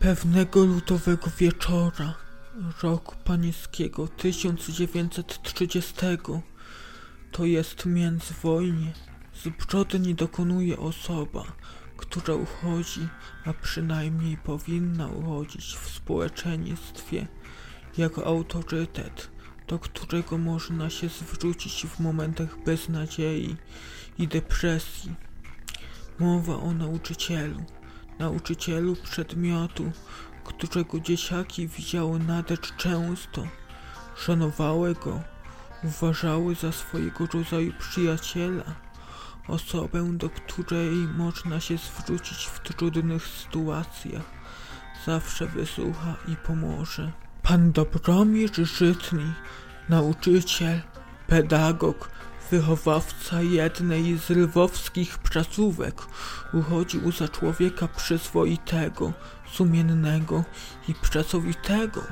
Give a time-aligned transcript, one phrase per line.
[0.00, 2.14] Pewnego lutowego wieczora
[2.82, 5.94] roku panieskiego 1930,
[7.30, 8.92] to jest międzywojnie,
[9.44, 11.44] zbrodni dokonuje osoba,
[11.96, 13.08] która uchodzi,
[13.44, 17.26] a przynajmniej powinna uchodzić w społeczeństwie
[17.98, 19.30] jako autorytet,
[19.68, 23.56] do którego można się zwrócić w momentach beznadziei
[24.18, 25.14] i depresji.
[26.18, 27.64] Mowa o nauczycielu,
[28.20, 29.92] nauczycielu przedmiotu,
[30.44, 33.46] którego dzieciaki widziały nader często,
[34.16, 35.20] szanowały go,
[35.84, 38.64] uważały za swojego rodzaju przyjaciela,
[39.48, 44.22] osobę, do której można się zwrócić w trudnych sytuacjach,
[45.06, 47.12] zawsze wysłucha i pomoże.
[47.42, 49.32] Pan Dobromir Żytni,
[49.88, 50.80] nauczyciel,
[51.26, 52.10] pedagog,
[52.50, 56.02] wychowawca jednej z lwowskich placówek,
[56.52, 59.12] uchodził za człowieka przyzwoitego,
[59.52, 60.44] sumiennego
[60.88, 62.02] i pracowitego.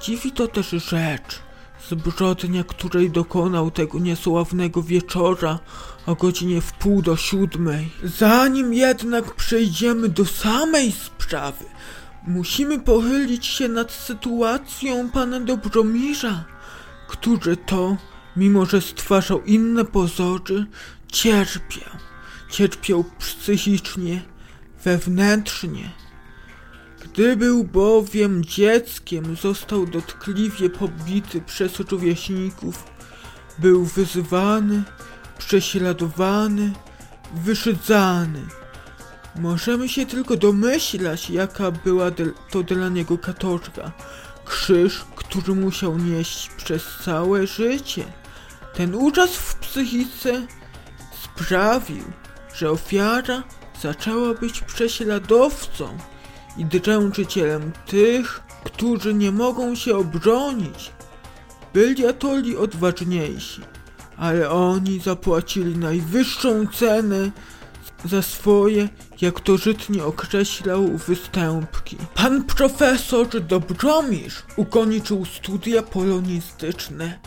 [0.00, 1.42] Dziwi to też rzecz,
[1.90, 5.58] zbrodnia której dokonał tego niesławnego wieczora
[6.06, 7.90] o godzinie w pół do siódmej.
[8.04, 11.64] Zanim jednak przejdziemy do samej sprawy,
[12.26, 16.44] musimy pochylić się nad sytuacją pana Dobromirza,
[17.08, 17.96] który to,
[18.36, 20.66] mimo że stwarzał inne pozory,
[21.12, 21.90] cierpiał.
[22.50, 24.22] Cierpiał psychicznie,
[24.84, 25.90] wewnętrznie.
[27.04, 32.84] Gdy był bowiem dzieckiem, został dotkliwie pobity przez rówieśników.
[33.58, 34.82] Był wyzywany,
[35.38, 36.72] prześladowany,
[37.34, 38.40] wyszydzany.
[39.36, 42.10] Możemy się tylko domyślać, jaka była
[42.50, 43.92] to dla niego katorga.
[44.44, 48.04] Krzyż, który musiał nieść przez całe życie.
[48.74, 50.46] Ten uczas w psychice
[51.24, 52.04] sprawił,
[52.54, 53.42] że ofiara
[53.82, 55.98] zaczęła być prześladowcą
[56.56, 60.92] i dręczycielem tych, którzy nie mogą się obronić.
[61.74, 63.62] Byli atoli odważniejsi,
[64.16, 67.30] ale oni zapłacili najwyższą cenę
[68.04, 68.88] za swoje,
[69.20, 71.96] jak to żytnie określał, występki.
[72.14, 77.18] Pan profesor Dobromir ukończył studia polonistyczne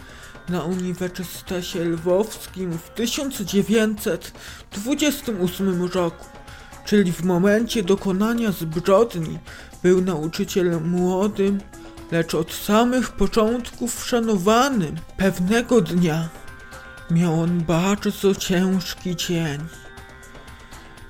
[0.50, 6.26] na Uniwersytecie Lwowskim w 1928 roku,
[6.86, 9.40] czyli w momencie dokonania zbrodni
[9.84, 11.60] był nauczycielem młodym,
[12.12, 14.96] lecz od samych początków szanowanym.
[15.18, 16.30] Pewnego dnia
[17.12, 19.60] miał on bardzo ciężki dzień.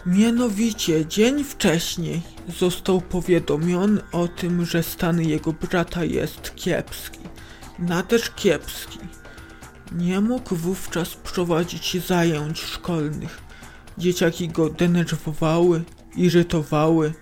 [0.06, 2.22] Mianowicie dzień wcześniej
[2.60, 7.20] został powiadomiony o tym, że stan jego brata jest kiepski,
[7.80, 9.00] nader kiepski.
[9.92, 13.42] Nie mógł wówczas prowadzić zajęć szkolnych.
[13.98, 15.84] Dzieciaki go denerwowały,
[16.16, 17.14] irytowały,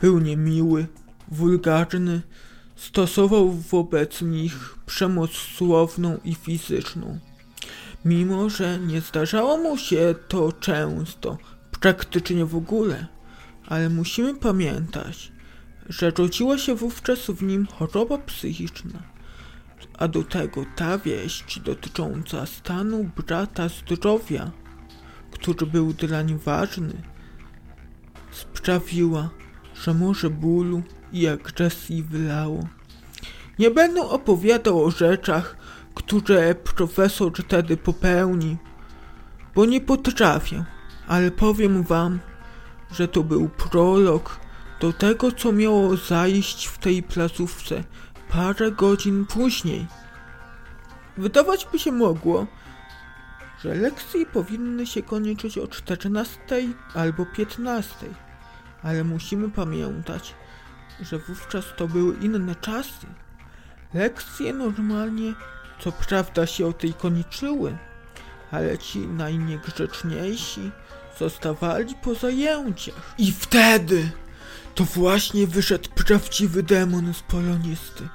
[0.00, 0.86] był niemiły,
[1.28, 2.22] wulgarny,
[2.76, 7.18] stosował wobec nich przemoc słowną i fizyczną.
[8.04, 11.38] Mimo, że nie zdarzało mu się to często,
[11.80, 13.06] praktycznie w ogóle,
[13.66, 15.32] ale musimy pamiętać,
[15.88, 19.02] że rodziła się wówczas w nim choroba psychiczna,
[19.98, 24.50] a do tego ta wieść dotycząca stanu brata zdrowia,
[25.30, 27.02] który był dlań ważny,
[28.30, 29.30] sprawiła,
[29.74, 30.82] że morze bólu
[31.12, 32.68] i agresji wylało.
[33.58, 35.56] Nie będę opowiadał o rzeczach,
[35.94, 38.56] które profesor wtedy popełnił,
[39.54, 40.64] bo nie potrafię
[41.10, 42.18] ale powiem wam,
[42.92, 44.40] że to był prolog
[44.80, 47.84] do tego, co miało zajść w tej placówce
[48.30, 49.86] parę godzin później.
[51.16, 52.46] Wydawać by się mogło,
[53.64, 56.38] że lekcje powinny się kończyć o 14
[56.94, 57.94] albo 15,
[58.82, 60.34] ale musimy pamiętać,
[61.00, 63.06] że wówczas to były inne czasy.
[63.94, 65.34] Lekcje normalnie,
[65.80, 67.76] co prawda, się o tej kończyły,
[68.50, 70.70] ale ci najniegrzeczniejsi
[71.18, 73.14] zostawali po zajęciach.
[73.18, 74.10] I wtedy
[74.74, 78.08] to właśnie wyszedł prawdziwy demon z polonisty.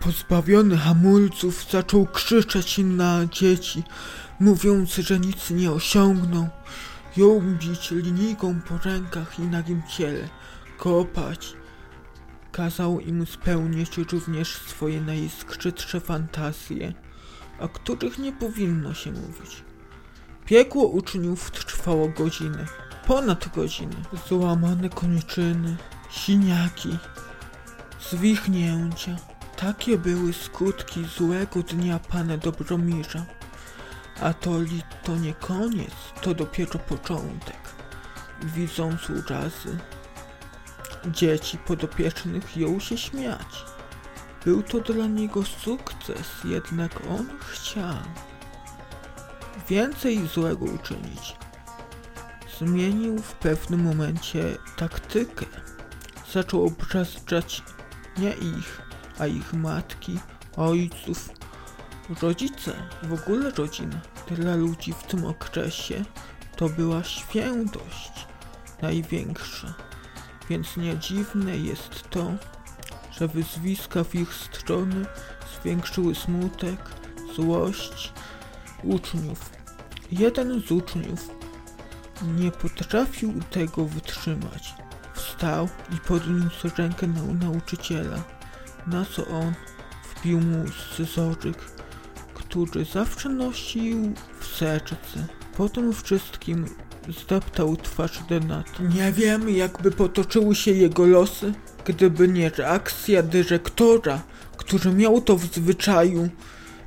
[0.00, 3.82] Pozbawiony hamulców zaczął krzyczeć na dzieci,
[4.40, 6.48] mówiąc, że nic nie osiągną.
[7.16, 10.28] Jął bić linijką po rękach i nagim ciele,
[10.78, 11.52] kopać.
[12.52, 16.92] Kazał im spełnić również swoje najskrytsze fantazje,
[17.58, 19.64] o których nie powinno się mówić.
[20.46, 22.66] Piekło uczniów trwało godziny,
[23.06, 23.96] ponad godziny.
[24.28, 25.76] Złamane kończyny,
[26.10, 26.98] siniaki,
[28.10, 29.16] zwichnięcia.
[29.56, 33.24] Takie były skutki złego dnia pana Dobromirza.
[34.20, 37.60] A to li to nie koniec, to dopiero początek.
[38.42, 39.78] Widząc urazy,
[41.06, 43.64] dzieci podopiecznych jął się śmiać.
[44.44, 47.94] Był to dla niego sukces, jednak on chciał
[49.68, 51.36] więcej złego uczynić.
[52.58, 55.46] Zmienił w pewnym momencie taktykę.
[56.32, 57.62] Zaczął obrzeszczać
[58.18, 58.82] nie ich,
[59.18, 60.18] a ich matki,
[60.56, 61.28] ojców,
[62.22, 62.72] rodzice,
[63.02, 64.00] w ogóle rodzina.
[64.30, 66.04] Dla ludzi w tym okresie
[66.56, 68.26] to była świętość
[68.82, 69.74] największa.
[70.48, 72.32] Więc nie dziwne jest to,
[73.12, 75.06] że wyzwiska w ich stronę
[75.60, 76.80] zwiększyły smutek,
[77.34, 78.12] złość
[78.82, 79.50] uczniów.
[80.12, 81.35] Jeden z uczniów
[82.22, 84.74] nie potrafił tego wytrzymać.
[85.14, 88.22] Wstał i podniósł rękę na nauczyciela,
[88.86, 89.52] na co on
[90.16, 91.58] wbił mu scyzoryk,
[92.34, 95.26] który zawsze nosił w serce.
[95.56, 96.66] Po tym wszystkim
[97.08, 98.80] zdeptał twarz Denat.
[98.94, 101.52] Nie wiem, jakby potoczyły się jego losy,
[101.84, 104.22] gdyby nie reakcja dyrektora,
[104.56, 106.28] który miał to w zwyczaju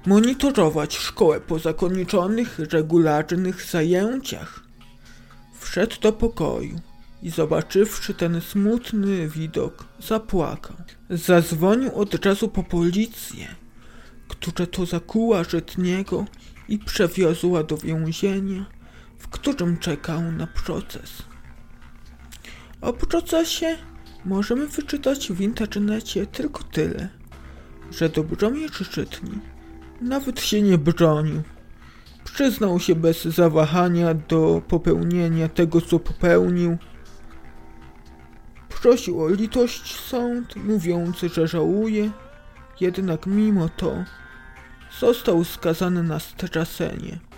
[0.05, 4.68] monitorować szkołę po zakończonych, regularnych zajęciach.
[5.69, 6.79] Wszedł do pokoju
[7.23, 10.75] i zobaczywszy ten smutny widok, zapłakał.
[11.09, 13.47] Zadzwonił od razu po policję,
[14.27, 16.25] która to zakuła Żytniego
[16.67, 18.65] i przewiozła do więzienia,
[19.17, 21.23] w którym czekał na proces.
[22.81, 23.77] O procesie
[24.25, 27.09] możemy wyczytać w internecie tylko tyle,
[27.91, 29.39] że Dobromir Żytni
[30.01, 31.43] nawet się nie bronił.
[32.33, 36.77] Przyznał się bez zawahania do popełnienia tego, co popełnił.
[38.81, 42.11] Prosił o litość sąd, mówiąc, że żałuje,
[42.79, 44.03] jednak mimo to
[44.99, 47.28] został skazany na stracenie.